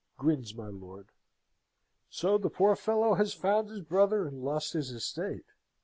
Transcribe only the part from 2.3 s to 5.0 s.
the poor fellow has found his brother, and lost his